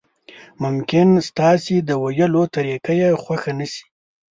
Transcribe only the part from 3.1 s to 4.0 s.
خوښه نشي.